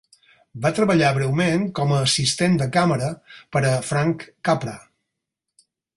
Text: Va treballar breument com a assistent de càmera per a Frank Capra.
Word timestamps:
Va 0.61 0.71
treballar 0.77 1.11
breument 1.17 1.67
com 1.81 1.93
a 1.97 1.99
assistent 2.07 2.57
de 2.63 2.69
càmera 2.77 3.11
per 3.57 3.63
a 3.73 3.77
Frank 3.91 4.25
Capra. 4.49 4.75